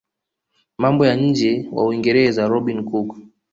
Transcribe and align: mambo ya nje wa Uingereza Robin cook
mambo 0.77 1.05
ya 1.05 1.15
nje 1.15 1.67
wa 1.71 1.85
Uingereza 1.87 2.47
Robin 2.47 2.83
cook 2.83 3.09